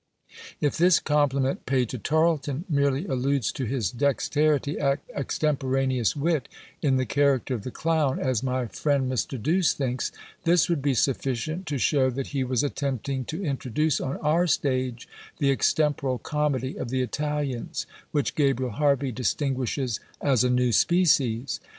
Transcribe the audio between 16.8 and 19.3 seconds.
the Italians, which Gabriel Harvey